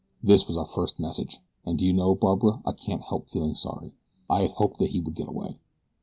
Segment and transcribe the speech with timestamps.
[0.23, 1.41] This was our first message.
[1.63, 3.93] And do you know, Barbara, I can't help feeling sorry.
[4.31, 5.59] I had hoped that he would get away."